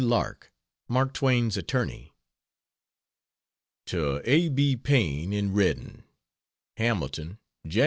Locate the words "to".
3.85-4.19